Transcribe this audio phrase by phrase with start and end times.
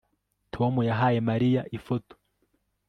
[0.53, 2.13] Tom yahaye Mariya ifoto